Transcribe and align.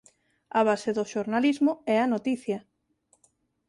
A 0.59 0.61
base 0.67 0.89
do 0.97 1.03
xornalismo 1.13 1.71
é 1.95 1.97
a 2.01 2.11
noticia. 2.13 2.59